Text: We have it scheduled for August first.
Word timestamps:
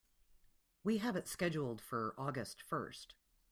We 0.83 0.97
have 0.97 1.15
it 1.15 1.27
scheduled 1.27 1.79
for 1.79 2.15
August 2.17 2.59
first. 2.59 3.13